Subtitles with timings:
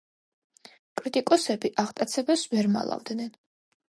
[1.01, 3.31] კრიტიკოსები აღტაცებას ვერ მალავდნენ.